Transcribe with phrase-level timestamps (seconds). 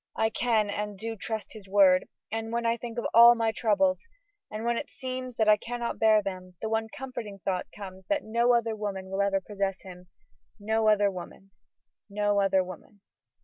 [0.15, 4.07] I can and do trust his word, and when I think of all my troubles,
[4.49, 8.23] and when it seems that I cannot bear them, the one comforting thought comes that
[8.23, 10.07] no other woman will ever possess him;
[10.59, 11.51] no other woman;
[12.09, 13.01] no other woman.